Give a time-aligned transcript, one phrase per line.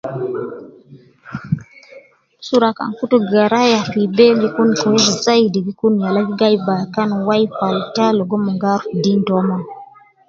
[2.41, 6.57] Usra kan kutu garaya fi bee gi kun kwesi zaidi gi kun yala gi gayi
[6.67, 9.61] bakan wai falta logo mon ga aruf deen taumon.